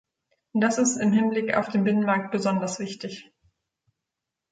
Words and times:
Das 0.53 0.79
ist 0.79 0.97
im 0.97 1.11
Hinblick 1.13 1.55
auf 1.55 1.69
den 1.69 1.83
Binnenmarkt 1.83 2.31
besonders 2.31 2.79
wichtig. 2.79 3.31